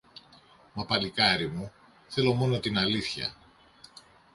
Μα, 0.73 0.85
παλικάρι 0.85 1.47
μου, 1.47 1.71
θέλω 2.07 2.33
μόνο 2.33 2.59
την 2.59 2.77
αλήθεια 2.77 3.35